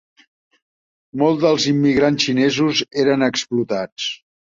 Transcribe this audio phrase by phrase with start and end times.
[1.23, 4.13] Molts dels immigrants xinesos eren explotats.